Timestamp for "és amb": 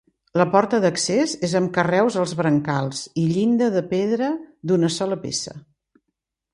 1.47-1.69